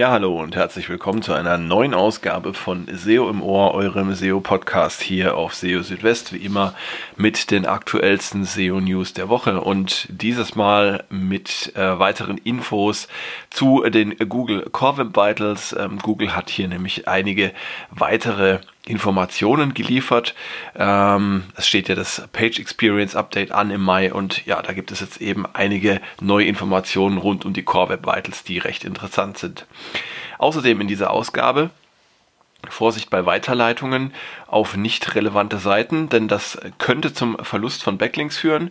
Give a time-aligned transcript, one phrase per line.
[0.00, 5.02] Ja, hallo und herzlich willkommen zu einer neuen Ausgabe von SEO im Ohr, eurem SEO-Podcast
[5.02, 6.72] hier auf SEO Südwest, wie immer
[7.18, 13.08] mit den aktuellsten SEO-News der Woche und dieses Mal mit äh, weiteren Infos
[13.50, 15.76] zu den Google Core Web Vitals.
[15.78, 17.52] Ähm, Google hat hier nämlich einige
[17.90, 20.34] weitere Informationen geliefert.
[20.74, 24.90] Ähm, es steht ja das Page Experience Update an im Mai und ja, da gibt
[24.90, 29.38] es jetzt eben einige neue Informationen rund um die Core Web Vitals, die recht interessant
[29.38, 29.66] sind.
[30.38, 31.70] Außerdem in dieser Ausgabe
[32.68, 34.12] Vorsicht bei Weiterleitungen
[34.46, 38.70] auf nicht relevante Seiten, denn das könnte zum Verlust von Backlinks führen.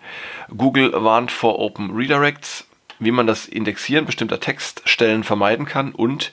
[0.56, 2.69] Google warnt vor Open Redirects
[3.00, 6.32] wie man das Indexieren bestimmter Textstellen vermeiden kann und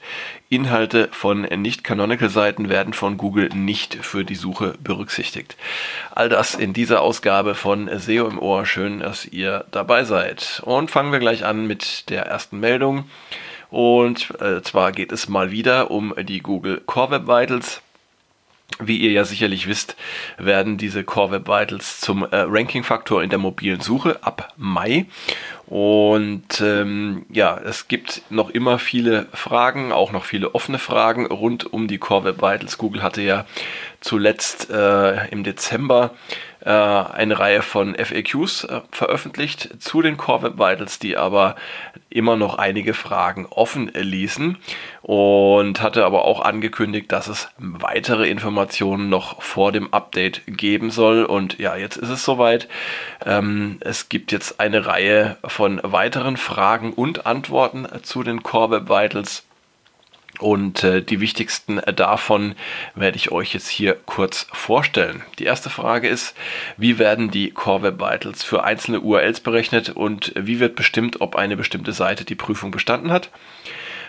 [0.48, 5.56] Inhalte von nicht-canonical-Seiten werden von Google nicht für die Suche berücksichtigt.
[6.14, 8.66] All das in dieser Ausgabe von SEO im Ohr.
[8.66, 10.60] Schön, dass ihr dabei seid.
[10.64, 13.08] Und fangen wir gleich an mit der ersten Meldung.
[13.70, 17.82] Und äh, zwar geht es mal wieder um die Google Core Web Vitals.
[18.78, 19.96] Wie ihr ja sicherlich wisst,
[20.38, 25.06] werden diese Core Web Vitals zum äh, Ranking-Faktor in der mobilen Suche ab Mai.
[25.66, 31.72] Und ähm, ja, es gibt noch immer viele Fragen, auch noch viele offene Fragen rund
[31.72, 32.78] um die Core Web Vitals.
[32.78, 33.46] Google hatte ja
[34.00, 36.12] zuletzt äh, im Dezember
[36.66, 41.54] äh, eine Reihe von FAQs äh, veröffentlicht zu den Core Web Vitals, die aber
[42.10, 44.58] immer noch einige Fragen offen ließen
[45.02, 51.24] und hatte aber auch angekündigt, dass es weitere Informationen noch vor dem Update geben soll.
[51.24, 52.66] Und ja, jetzt ist es soweit.
[53.24, 58.88] Ähm, es gibt jetzt eine Reihe von weiteren Fragen und Antworten zu den Core Web
[58.88, 59.44] Vitals.
[60.38, 62.54] Und äh, die wichtigsten davon
[62.94, 65.22] werde ich euch jetzt hier kurz vorstellen.
[65.38, 66.36] Die erste Frage ist,
[66.76, 71.36] wie werden die Core Web Vitals für einzelne URLs berechnet und wie wird bestimmt, ob
[71.36, 73.30] eine bestimmte Seite die Prüfung bestanden hat?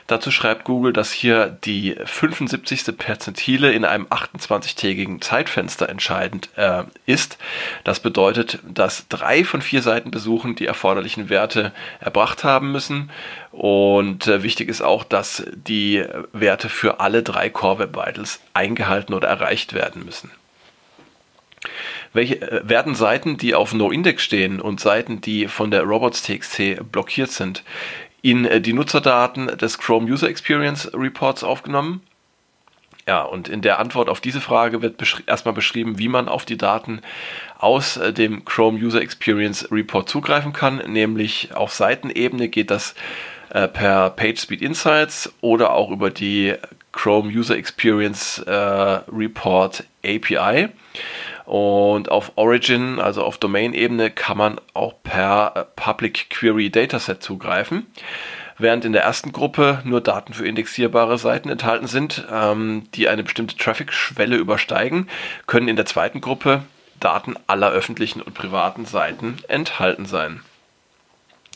[0.07, 2.97] Dazu schreibt Google, dass hier die 75.
[2.97, 7.38] Perzentile in einem 28-tägigen Zeitfenster entscheidend äh, ist.
[7.84, 13.12] Das bedeutet, dass drei von vier Seitenbesuchen die erforderlichen Werte erbracht haben müssen.
[13.51, 19.13] Und äh, wichtig ist auch, dass die Werte für alle drei Core Web Vitals eingehalten
[19.13, 20.31] oder erreicht werden müssen
[22.13, 27.31] welche äh, werden Seiten, die auf NoIndex stehen und Seiten, die von der Robots.txt blockiert
[27.31, 27.63] sind,
[28.27, 32.01] in äh, die Nutzerdaten des Chrome User Experience Reports aufgenommen.
[33.07, 36.43] Ja, und in der Antwort auf diese Frage wird beschri erstmal beschrieben, wie man auf
[36.43, 36.99] die Daten
[37.57, 40.77] aus äh, dem Chrome User Experience Report zugreifen kann.
[40.87, 42.95] Nämlich auf Seitenebene geht das
[43.49, 46.53] äh, per PageSpeed Insights oder auch über die
[46.91, 50.67] Chrome User Experience äh, Report API.
[51.47, 57.88] Und auf Origin, also auf Domain-Ebene, kann man auch per äh, Public Query Dataset zugreifen.
[58.58, 63.24] Während in der ersten Gruppe nur Daten für indexierbare Seiten enthalten sind, ähm, die eine
[63.24, 65.08] bestimmte Traffic-Schwelle übersteigen,
[65.46, 66.63] können in der zweiten Gruppe
[67.00, 70.41] Daten aller öffentlichen und privaten Seiten enthalten sein.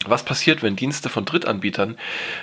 [0.07, 1.97] Was passiert, wenn Dienste von Drittanbietern,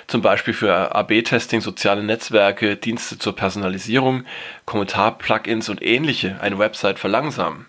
[0.07, 4.25] zum Beispiel für AB-Testing, soziale Netzwerke, Dienste zur Personalisierung,
[4.65, 7.65] Kommentar-Plugins und ähnliche eine Website verlangsamen?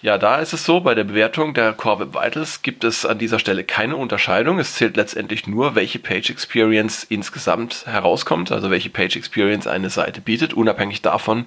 [0.00, 3.18] Ja, da ist es so, bei der Bewertung der Core Web Vitals gibt es an
[3.18, 4.60] dieser Stelle keine Unterscheidung.
[4.60, 10.20] Es zählt letztendlich nur, welche Page Experience insgesamt herauskommt, also welche Page Experience eine Seite
[10.20, 11.46] bietet, unabhängig davon,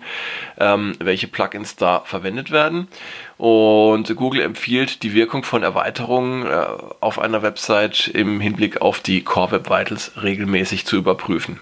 [0.59, 2.90] ähm, welche Plugins da verwendet werden.
[3.38, 6.66] Und Google empfiehlt die Wirkung von Erweiterungen äh,
[7.00, 11.61] auf einer Website im Hinblick auf die Core Web Vitals regelmäßig zu überprüfen.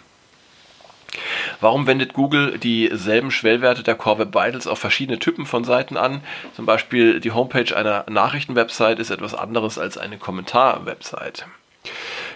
[1.62, 6.22] Warum wendet Google dieselben Schwellwerte der Core Web Vitals auf verschiedene Typen von Seiten an?
[6.56, 11.46] Zum Beispiel die Homepage einer Nachrichtenwebsite ist etwas anderes als eine Kommentarwebsite.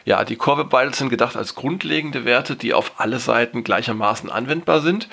[0.05, 4.29] Ja, die Core Web Vitals sind gedacht als grundlegende Werte, die auf alle Seiten gleichermaßen
[4.29, 5.07] anwendbar sind.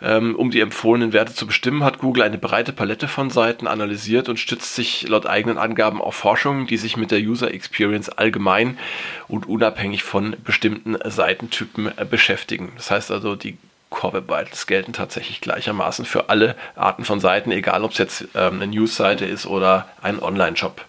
[0.00, 4.28] Ähm, um die empfohlenen Werte zu bestimmen, hat Google eine breite Palette von Seiten analysiert
[4.28, 8.78] und stützt sich laut eigenen Angaben auf Forschungen, die sich mit der User Experience allgemein
[9.26, 12.72] und unabhängig von bestimmten Seitentypen äh, beschäftigen.
[12.76, 13.58] Das heißt also, die
[13.90, 18.28] Core Web Vitals gelten tatsächlich gleichermaßen für alle Arten von Seiten, egal ob es jetzt
[18.34, 20.84] ähm, eine News-Seite ist oder ein Online-Shop.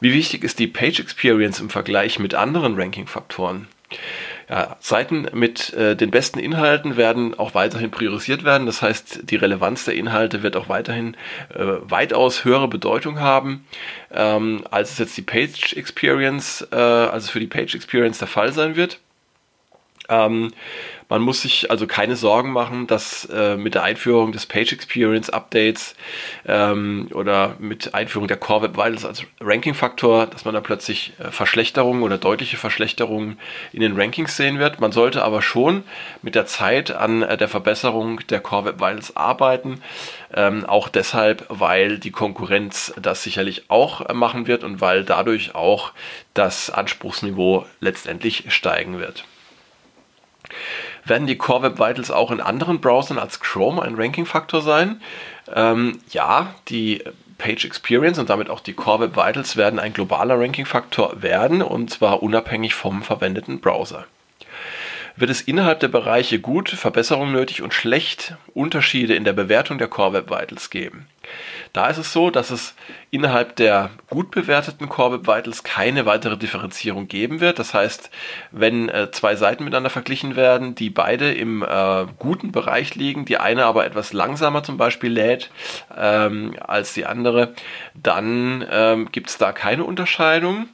[0.00, 3.68] Wie wichtig ist die Page Experience im Vergleich mit anderen Ranking-Faktoren?
[4.48, 8.66] Ja, Seiten mit äh, den besten Inhalten werden auch weiterhin priorisiert werden.
[8.66, 11.14] Das heißt, die Relevanz der Inhalte wird auch weiterhin
[11.54, 13.64] äh, weitaus höhere Bedeutung haben,
[14.12, 18.52] ähm, als es jetzt die Page Experience, äh, also für die Page Experience der Fall
[18.52, 18.98] sein wird.
[20.10, 20.52] Ähm,
[21.10, 25.28] man muss sich also keine Sorgen machen, dass äh, mit der Einführung des Page Experience
[25.28, 25.96] Updates
[26.46, 31.32] ähm, oder mit Einführung der Core Web Vitals als Ranking-Faktor, dass man da plötzlich äh,
[31.32, 33.40] Verschlechterungen oder deutliche Verschlechterungen
[33.72, 34.80] in den Rankings sehen wird.
[34.80, 35.82] Man sollte aber schon
[36.22, 39.82] mit der Zeit an äh, der Verbesserung der Core Web Vitals arbeiten.
[40.32, 45.56] Ähm, auch deshalb, weil die Konkurrenz das sicherlich auch äh, machen wird und weil dadurch
[45.56, 45.90] auch
[46.34, 49.24] das Anspruchsniveau letztendlich steigen wird.
[51.04, 55.00] Werden die Core Web Vitals auch in anderen Browsern als Chrome ein Ranking-Faktor sein?
[55.54, 57.02] Ähm, ja, die
[57.38, 61.90] Page Experience und damit auch die Core Web Vitals werden ein globaler Ranking-Faktor werden und
[61.90, 64.06] zwar unabhängig vom verwendeten Browser
[65.20, 69.88] wird es innerhalb der Bereiche gut, Verbesserung nötig und schlecht Unterschiede in der Bewertung der
[69.88, 71.06] Core Web Vitals geben.
[71.72, 72.74] Da ist es so, dass es
[73.10, 77.58] innerhalb der gut bewerteten Core Web Vitals keine weitere Differenzierung geben wird.
[77.60, 78.10] Das heißt,
[78.50, 83.38] wenn äh, zwei Seiten miteinander verglichen werden, die beide im äh, guten Bereich liegen, die
[83.38, 85.50] eine aber etwas langsamer zum Beispiel lädt
[85.96, 87.54] ähm, als die andere,
[87.94, 90.68] dann ähm, gibt es da keine Unterscheidung.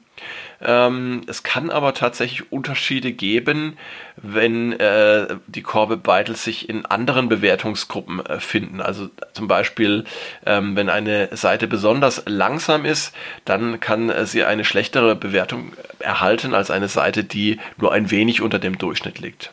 [0.61, 3.77] Ähm, es kann aber tatsächlich Unterschiede geben,
[4.17, 8.81] wenn äh, die Core Vitals sich in anderen Bewertungsgruppen äh, finden.
[8.81, 10.05] Also zum Beispiel,
[10.47, 13.15] ähm, wenn eine Seite besonders langsam ist,
[13.45, 18.41] dann kann äh, sie eine schlechtere Bewertung erhalten als eine Seite, die nur ein wenig
[18.41, 19.53] unter dem Durchschnitt liegt.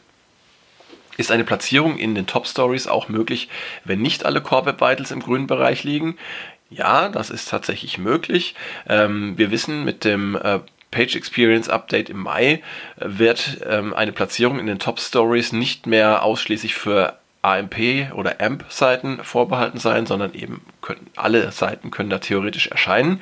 [1.15, 3.49] Ist eine Platzierung in den Top Stories auch möglich,
[3.85, 6.17] wenn nicht alle Core Web Vitals im grünen Bereich liegen?
[6.75, 8.55] Ja, das ist tatsächlich möglich.
[8.89, 10.59] Ähm, wir wissen mit dem äh,
[10.93, 12.61] Page Experience Update im Mai
[12.97, 19.21] wird ähm, eine Platzierung in den Top Stories nicht mehr ausschließlich für AMP oder AMP-Seiten
[19.21, 23.21] vorbehalten sein, sondern eben können, alle Seiten können da theoretisch erscheinen.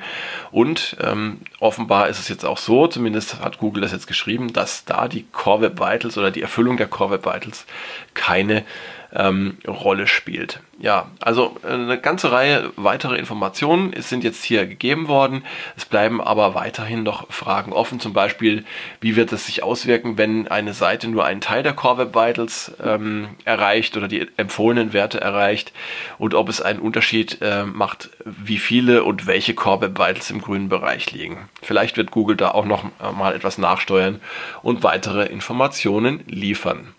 [0.52, 4.84] Und ähm, offenbar ist es jetzt auch so, zumindest hat Google das jetzt geschrieben, dass
[4.84, 7.66] da die Core Web Vitals oder die Erfüllung der Core Web Vitals
[8.14, 8.64] keine
[9.14, 10.60] ähm, Rolle spielt.
[10.78, 15.44] Ja, also äh, eine ganze Reihe weitere Informationen sind jetzt hier gegeben worden.
[15.76, 18.00] Es bleiben aber weiterhin noch Fragen offen.
[18.00, 18.64] Zum Beispiel,
[19.00, 22.72] wie wird es sich auswirken, wenn eine Seite nur einen Teil der Core Web Vitals
[22.82, 25.72] ähm, erreicht oder die empfohlenen Werte erreicht
[26.18, 30.40] und ob es einen Unterschied äh, macht, wie viele und welche Core Web Vitals im
[30.40, 31.48] grünen Bereich liegen.
[31.62, 32.84] Vielleicht wird Google da auch noch
[33.16, 34.20] mal etwas nachsteuern
[34.62, 36.94] und weitere Informationen liefern.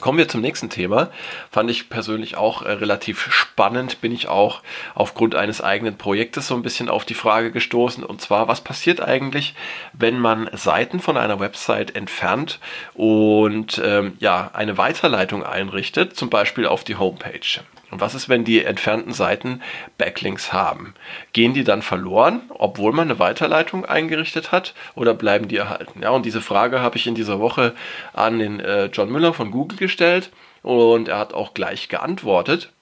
[0.00, 1.10] Kommen wir zum nächsten Thema.
[1.50, 4.00] Fand ich persönlich auch äh, relativ spannend.
[4.00, 4.62] Bin ich auch
[4.94, 8.04] aufgrund eines eigenen Projektes so ein bisschen auf die Frage gestoßen.
[8.04, 9.54] Und zwar, was passiert eigentlich,
[9.92, 12.60] wenn man Seiten von einer Website entfernt
[12.94, 17.60] und ähm, ja, eine Weiterleitung einrichtet, zum Beispiel auf die Homepage?
[17.90, 19.62] Und was ist, wenn die entfernten Seiten
[19.96, 20.94] Backlinks haben?
[21.32, 26.02] Gehen die dann verloren, obwohl man eine Weiterleitung eingerichtet hat, oder bleiben die erhalten?
[26.02, 27.74] Ja, und diese Frage habe ich in dieser Woche
[28.12, 30.30] an den äh, John Müller von Google gestellt
[30.62, 32.72] und er hat auch gleich geantwortet.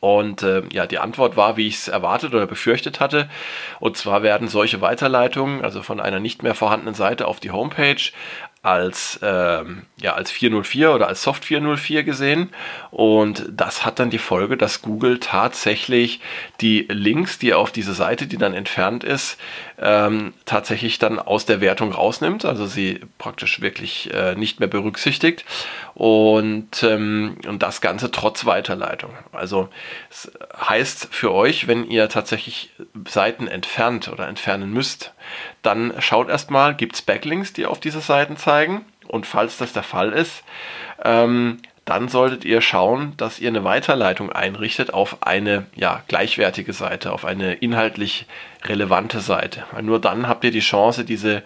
[0.00, 3.30] Und äh, ja, die Antwort war, wie ich es erwartet oder befürchtet hatte.
[3.80, 8.12] Und zwar werden solche Weiterleitungen, also von einer nicht mehr vorhandenen Seite auf die Homepage,
[8.64, 12.50] als, ähm, ja, als 404 oder als Soft 404 gesehen.
[12.90, 16.20] Und das hat dann die Folge, dass Google tatsächlich
[16.62, 19.36] die Links, die auf diese Seite, die dann entfernt ist,
[19.84, 25.44] ähm, tatsächlich dann aus der Wertung rausnimmt, also sie praktisch wirklich äh, nicht mehr berücksichtigt.
[25.92, 29.10] Und, ähm, und das Ganze trotz Weiterleitung.
[29.32, 29.68] Also
[30.10, 32.70] es heißt für euch, wenn ihr tatsächlich
[33.06, 35.12] Seiten entfernt oder entfernen müsst,
[35.60, 38.86] dann schaut erstmal, gibt es Backlinks, die auf diese Seiten zeigen.
[39.06, 40.42] Und falls das der Fall ist,
[41.04, 47.12] ähm, dann solltet ihr schauen, dass ihr eine Weiterleitung einrichtet auf eine ja, gleichwertige Seite,
[47.12, 48.26] auf eine inhaltlich
[48.64, 49.64] relevante Seite.
[49.72, 51.42] Weil nur dann habt ihr die Chance, diese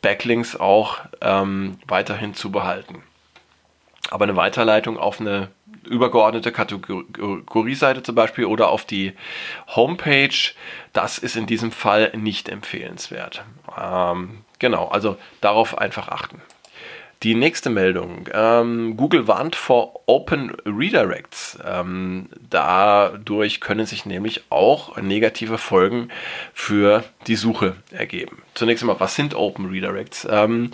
[0.00, 3.02] Backlinks auch ähm, weiterhin zu behalten.
[4.10, 5.48] Aber eine Weiterleitung auf eine
[5.84, 9.12] übergeordnete Kategorieseite zum Beispiel oder auf die
[9.74, 10.52] Homepage,
[10.92, 13.44] das ist in diesem Fall nicht empfehlenswert.
[13.78, 16.40] Ähm, genau, also darauf einfach achten.
[17.24, 18.28] Die nächste Meldung.
[18.34, 21.58] Ähm, Google warnt vor Open Redirects.
[21.64, 26.10] Ähm, dadurch können sich nämlich auch negative Folgen
[26.52, 28.42] für die Suche ergeben.
[28.54, 30.26] Zunächst einmal, was sind Open Redirects?
[30.30, 30.70] Ähm,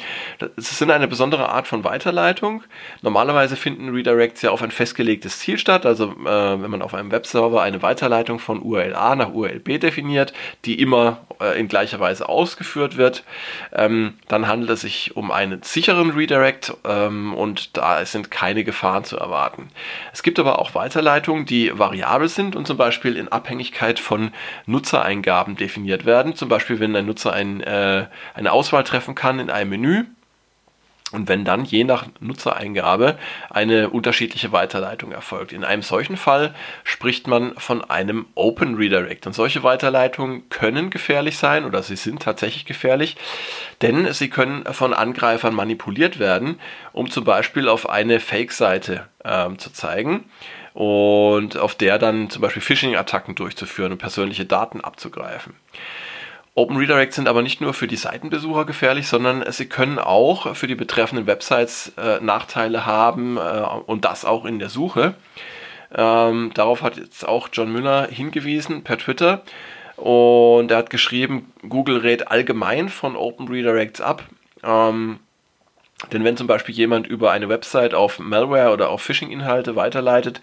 [0.56, 2.62] es sind eine besondere Art von Weiterleitung.
[3.02, 5.86] Normalerweise finden Redirects ja auf ein festgelegtes Ziel statt.
[5.86, 9.78] Also äh, wenn man auf einem Webserver eine Weiterleitung von URL A nach URL B
[9.78, 10.32] definiert,
[10.64, 13.24] die immer äh, in gleicher Weise ausgeführt wird,
[13.72, 19.04] ähm, dann handelt es sich um einen sicheren Redirect ähm, und da sind keine Gefahren
[19.04, 19.70] zu erwarten.
[20.12, 24.32] Es gibt aber auch Weiterleitungen, die variabel sind und zum Beispiel in Abhängigkeit von
[24.66, 26.34] Nutzereingaben definiert werden.
[26.34, 30.04] Zum Beispiel, wenn ein Nutzer ein, äh, eine Auswahl treffen kann in einem Menü
[31.12, 35.52] und wenn dann je nach Nutzereingabe eine unterschiedliche Weiterleitung erfolgt.
[35.52, 39.26] In einem solchen Fall spricht man von einem Open Redirect.
[39.26, 43.16] Und solche Weiterleitungen können gefährlich sein oder sie sind tatsächlich gefährlich,
[43.82, 46.60] denn sie können von Angreifern manipuliert werden,
[46.92, 50.26] um zum Beispiel auf eine Fake-Seite äh, zu zeigen
[50.74, 55.54] und auf der dann zum Beispiel Phishing-Attacken durchzuführen und persönliche Daten abzugreifen.
[56.54, 60.66] Open Redirects sind aber nicht nur für die Seitenbesucher gefährlich, sondern sie können auch für
[60.66, 63.40] die betreffenden Websites äh, Nachteile haben äh,
[63.86, 65.14] und das auch in der Suche.
[65.94, 69.42] Ähm, darauf hat jetzt auch John Müller hingewiesen per Twitter
[69.96, 74.24] und er hat geschrieben, Google rät allgemein von Open Redirects ab.
[74.62, 75.20] Ähm,
[76.12, 80.40] denn wenn zum Beispiel jemand über eine Website auf Malware oder auf Phishing-Inhalte weiterleitet,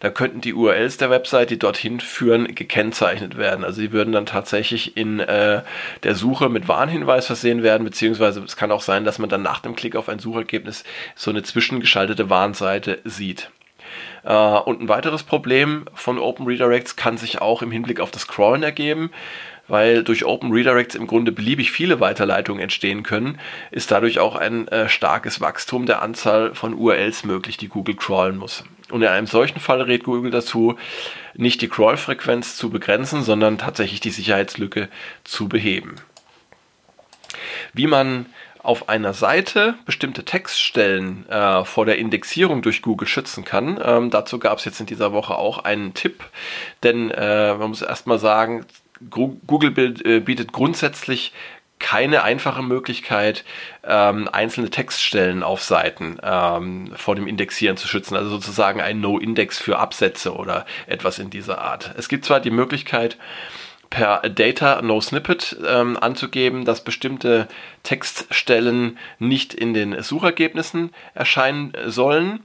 [0.00, 3.64] dann könnten die URLs der Website, die dorthin führen, gekennzeichnet werden.
[3.64, 5.62] Also sie würden dann tatsächlich in äh,
[6.02, 9.60] der Suche mit Warnhinweis versehen werden, beziehungsweise es kann auch sein, dass man dann nach
[9.60, 10.84] dem Klick auf ein Suchergebnis
[11.14, 13.50] so eine zwischengeschaltete Warnseite sieht.
[14.24, 18.26] Äh, und ein weiteres Problem von Open Redirects kann sich auch im Hinblick auf das
[18.26, 19.10] Crawlen ergeben
[19.68, 23.38] weil durch Open Redirects im Grunde beliebig viele Weiterleitungen entstehen können,
[23.70, 28.36] ist dadurch auch ein äh, starkes Wachstum der Anzahl von URLs möglich, die Google crawlen
[28.36, 28.64] muss.
[28.90, 30.76] Und in einem solchen Fall rät Google dazu,
[31.34, 34.88] nicht die Crawl-Frequenz zu begrenzen, sondern tatsächlich die Sicherheitslücke
[35.24, 35.96] zu beheben.
[37.72, 38.26] Wie man
[38.66, 43.80] auf einer Seite bestimmte Textstellen äh, vor der Indexierung durch Google schützen kann.
[43.82, 46.24] Ähm, dazu gab es jetzt in dieser Woche auch einen Tipp,
[46.82, 48.66] denn äh, man muss erstmal sagen,
[49.10, 51.32] Google äh, bietet grundsätzlich
[51.78, 53.44] keine einfache Möglichkeit,
[53.84, 58.16] ähm, einzelne Textstellen auf Seiten ähm, vor dem Indexieren zu schützen.
[58.16, 61.94] Also sozusagen ein No-Index für Absätze oder etwas in dieser Art.
[61.98, 63.18] Es gibt zwar die Möglichkeit,
[63.90, 67.46] per Data No Snippet ähm, anzugeben, dass bestimmte
[67.82, 72.40] Textstellen nicht in den Suchergebnissen erscheinen sollen.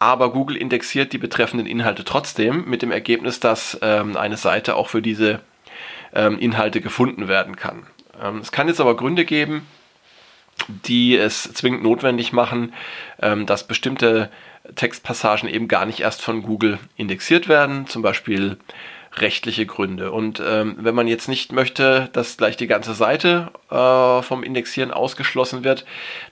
[0.00, 4.88] Aber Google indexiert die betreffenden Inhalte trotzdem mit dem Ergebnis, dass ähm, eine Seite auch
[4.88, 5.40] für diese
[6.14, 7.86] ähm, Inhalte gefunden werden kann.
[8.22, 9.66] Ähm, es kann jetzt aber Gründe geben,
[10.68, 12.72] die es zwingend notwendig machen,
[13.22, 14.30] ähm, dass bestimmte
[14.74, 18.58] Textpassagen eben gar nicht erst von Google indexiert werden, zum Beispiel
[19.16, 20.12] rechtliche Gründe.
[20.12, 24.90] Und ähm, wenn man jetzt nicht möchte, dass gleich die ganze Seite äh, vom Indexieren
[24.90, 25.84] ausgeschlossen wird,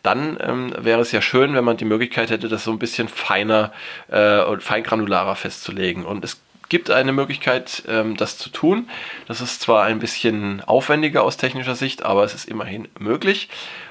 [0.02, 3.08] dann ähm, wäre es ja schön, wenn man die Möglichkeit hätte, das so ein bisschen
[3.08, 3.72] feiner
[4.08, 6.04] äh, und feingranularer festzulegen.
[6.04, 8.88] Und es gibt eine Möglichkeit, ähm, das zu tun.
[9.26, 13.48] Das ist zwar ein bisschen aufwendiger aus technischer Sicht, aber es ist immerhin möglich.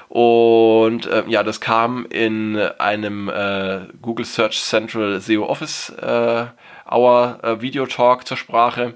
[0.08, 6.46] Und äh, ja, das kam in einem äh, Google Search Central SEO Office äh,
[6.88, 8.94] Hour äh, Video Talk zur Sprache.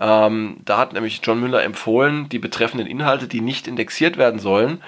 [0.00, 4.80] Ähm, da hat nämlich John Müller empfohlen, die betreffenden Inhalte, die nicht indexiert werden sollen,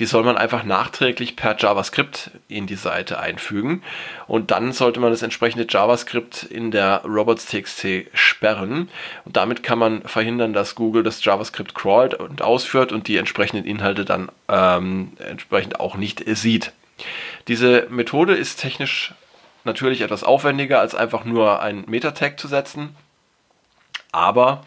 [0.00, 3.82] die soll man einfach nachträglich per JavaScript in die Seite einfügen.
[4.26, 8.88] Und dann sollte man das entsprechende JavaScript in der robots.txt sperren.
[9.26, 13.66] Und damit kann man verhindern, dass Google das JavaScript crawlt und ausführt und die entsprechenden
[13.66, 16.72] Inhalte dann ähm, entsprechend auch nicht sieht.
[17.46, 19.12] Diese Methode ist technisch
[19.64, 22.96] natürlich etwas aufwendiger, als einfach nur ein Meta-Tag zu setzen.
[24.12, 24.62] Aber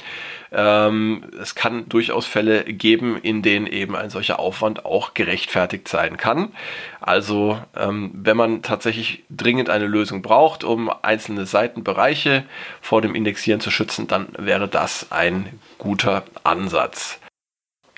[0.51, 6.17] ähm, es kann durchaus Fälle geben, in denen eben ein solcher Aufwand auch gerechtfertigt sein
[6.17, 6.53] kann.
[7.01, 12.45] Also ähm, wenn man tatsächlich dringend eine Lösung braucht, um einzelne Seitenbereiche
[12.81, 17.19] vor dem Indexieren zu schützen, dann wäre das ein guter Ansatz.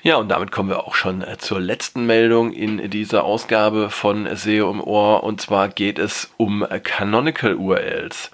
[0.02, 4.28] Ja, und damit kommen wir auch schon äh, zur letzten Meldung in dieser Ausgabe von
[4.36, 5.24] SEO im Ohr.
[5.24, 8.30] Und zwar geht es um Canonical URLs.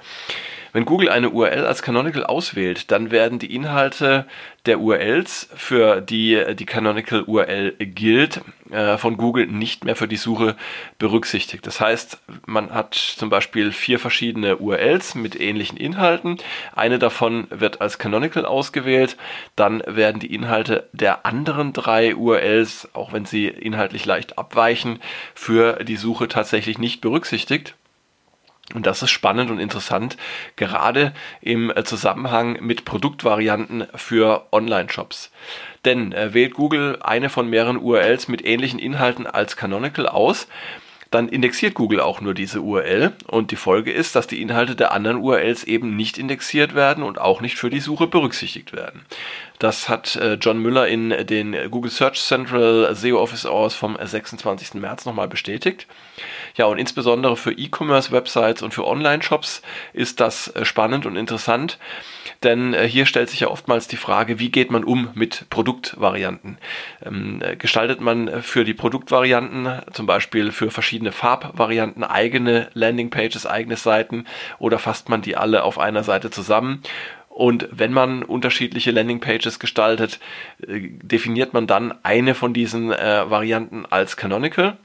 [0.72, 4.26] Wenn Google eine URL als Canonical auswählt, dann werden die Inhalte
[4.64, 10.16] der URLs, für die die Canonical URL gilt, äh, von Google nicht mehr für die
[10.16, 10.56] Suche
[10.98, 11.66] berücksichtigt.
[11.66, 16.38] Das heißt, man hat zum Beispiel vier verschiedene URLs mit ähnlichen Inhalten.
[16.74, 19.18] Eine davon wird als Canonical ausgewählt.
[19.56, 25.00] Dann werden die Inhalte der anderen drei URLs, auch wenn sie inhaltlich leicht abweichen,
[25.34, 27.74] für die Suche tatsächlich nicht berücksichtigt.
[28.74, 30.16] Und das ist spannend und interessant,
[30.56, 35.30] gerade im äh, Zusammenhang mit Produktvarianten für Online-Shops.
[35.84, 40.48] Denn äh, wählt Google eine von mehreren URLs mit ähnlichen Inhalten als Canonical aus,
[41.12, 44.92] dann indexiert Google auch nur diese URL und die Folge ist, dass die Inhalte der
[44.92, 49.02] anderen URLs eben nicht indexiert werden und auch nicht für die Suche berücksichtigt werden.
[49.58, 54.74] Das hat äh, John Müller in den Google Search Central SEO Office Hours vom 26.
[54.74, 55.86] März nochmal bestätigt.
[56.56, 61.78] Ja, und insbesondere für E-Commerce-Websites und für Online-Shops ist das äh, spannend und interessant,
[62.42, 66.58] denn äh, hier stellt sich ja oftmals die Frage, wie geht man um mit Produktvarianten?
[67.04, 74.26] Ähm, gestaltet man für die Produktvarianten, zum Beispiel für verschiedene Farbvarianten, eigene Landingpages, eigene Seiten
[74.60, 76.82] oder fasst man die alle auf einer Seite zusammen?
[77.28, 80.20] Und wenn man unterschiedliche Landingpages gestaltet,
[80.60, 84.76] äh, definiert man dann eine von diesen äh, Varianten als Canonical.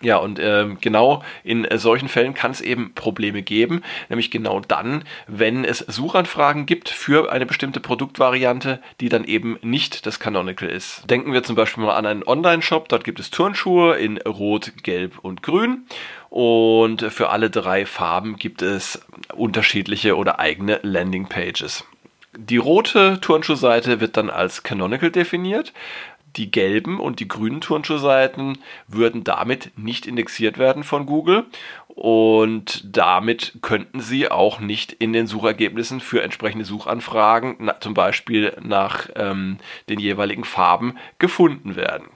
[0.00, 4.60] Ja, und äh, genau in äh, solchen Fällen kann es eben Probleme geben, nämlich genau
[4.60, 10.68] dann, wenn es Suchanfragen gibt für eine bestimmte Produktvariante, die dann eben nicht das Canonical
[10.68, 11.08] ist.
[11.08, 15.20] Denken wir zum Beispiel mal an einen Online-Shop, dort gibt es Turnschuhe in Rot, Gelb
[15.20, 15.86] und Grün
[16.28, 19.00] und für alle drei Farben gibt es
[19.32, 21.84] unterschiedliche oder eigene Landingpages.
[22.36, 25.72] Die rote Turnschuhseite wird dann als Canonical definiert.
[26.36, 31.46] Die gelben und die grünen Turnschuhseiten würden damit nicht indexiert werden von Google
[31.94, 38.56] und damit könnten sie auch nicht in den Suchergebnissen für entsprechende Suchanfragen, na, zum Beispiel
[38.60, 42.08] nach ähm, den jeweiligen Farben, gefunden werden.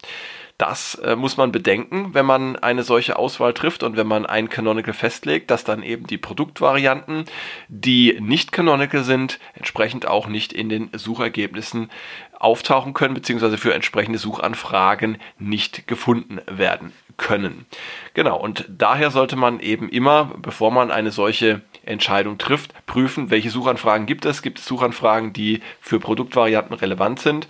[0.58, 4.48] Das äh, muss man bedenken, wenn man eine solche Auswahl trifft und wenn man ein
[4.48, 7.26] Canonical festlegt, dass dann eben die Produktvarianten,
[7.68, 11.90] die nicht Canonical sind, entsprechend auch nicht in den Suchergebnissen
[12.38, 17.66] auftauchen können, beziehungsweise für entsprechende Suchanfragen nicht gefunden werden können.
[18.14, 23.50] Genau, und daher sollte man eben immer, bevor man eine solche Entscheidung trifft, prüfen, welche
[23.50, 24.42] Suchanfragen gibt es.
[24.42, 27.49] Gibt es Suchanfragen, die für Produktvarianten relevant sind?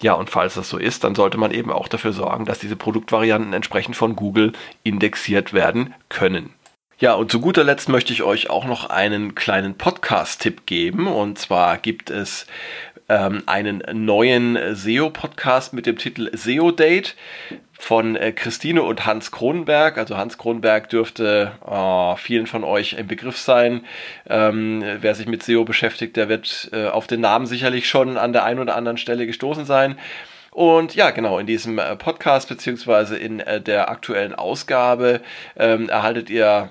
[0.00, 2.76] Ja, und falls das so ist, dann sollte man eben auch dafür sorgen, dass diese
[2.76, 4.52] Produktvarianten entsprechend von Google
[4.84, 6.54] indexiert werden können.
[7.00, 11.06] Ja, und zu guter Letzt möchte ich euch auch noch einen kleinen Podcast-Tipp geben.
[11.06, 12.48] Und zwar gibt es
[13.08, 17.16] ähm, einen neuen SEO-Podcast mit dem Titel SEO Date
[17.72, 19.98] von äh, Christine und Hans Kronberg.
[19.98, 23.84] Also Hans Kronberg dürfte äh, vielen von euch ein Begriff sein.
[24.28, 28.32] Ähm, wer sich mit SEO beschäftigt, der wird äh, auf den Namen sicherlich schon an
[28.32, 29.96] der einen oder anderen Stelle gestoßen sein.
[30.50, 35.20] Und ja, genau, in diesem äh, Podcast beziehungsweise in äh, der aktuellen Ausgabe
[35.56, 36.70] ähm, erhaltet ihr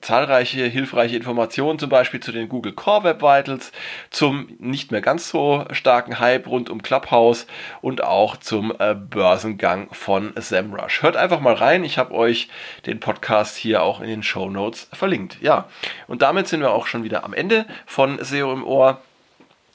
[0.00, 3.72] zahlreiche hilfreiche Informationen, zum Beispiel zu den Google Core Web Vitals,
[4.10, 7.46] zum nicht mehr ganz so starken Hype rund um Clubhouse
[7.80, 11.02] und auch zum äh, Börsengang von SEMrush.
[11.02, 12.48] Hört einfach mal rein, ich habe euch
[12.86, 15.38] den Podcast hier auch in den Show Notes verlinkt.
[15.40, 15.68] Ja,
[16.06, 19.00] und damit sind wir auch schon wieder am Ende von SEO im Ohr.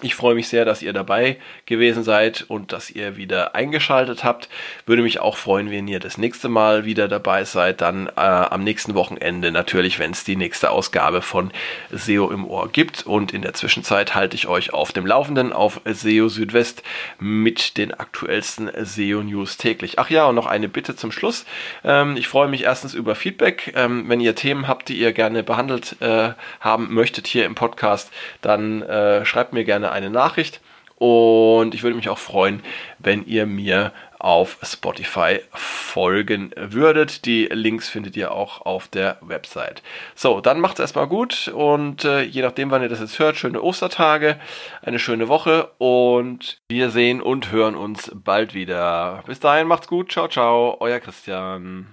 [0.04, 4.50] Ich freue mich sehr, dass ihr dabei gewesen seid und dass ihr wieder eingeschaltet habt.
[4.86, 7.80] Würde mich auch freuen, wenn ihr das nächste Mal wieder dabei seid.
[7.80, 11.52] Dann äh, am nächsten Wochenende natürlich, wenn es die nächste Ausgabe von
[11.90, 13.08] SEO im Ohr gibt.
[13.08, 16.84] Und in der Zwischenzeit halte ich euch auf dem Laufenden auf SEO Südwest
[17.18, 20.00] mit den aktuellsten SEO News täglich.
[20.00, 21.46] Ach ja, und noch eine Bitte zum Schluss.
[21.86, 23.72] Ähm, ich freue mich erstens über Feedback.
[23.78, 28.12] Ähm, wenn ihr Themen habt, die ihr gerne behandelt äh, haben möchtet hier im Podcast,
[28.42, 30.62] dann äh, schreibt mir gerne eine Nachricht.
[30.98, 32.62] Und ich würde mich auch freuen,
[33.00, 37.26] wenn ihr mir auf Spotify folgen würdet.
[37.26, 39.84] Die Links findet ihr auch auf der Website.
[40.16, 43.36] So, dann macht es erstmal gut und äh, je nachdem, wann ihr das jetzt hört,
[43.36, 44.40] schöne Ostertage,
[44.82, 49.24] eine schöne Woche und wir sehen und hören uns bald wieder.
[49.26, 50.10] Bis dahin macht's gut.
[50.10, 51.88] Ciao, ciao, euer Christian.